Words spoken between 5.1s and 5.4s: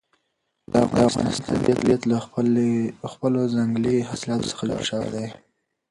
دی.